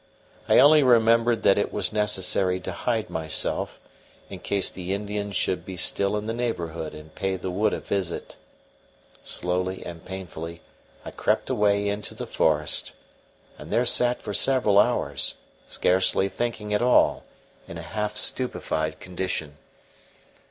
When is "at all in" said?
16.73-17.77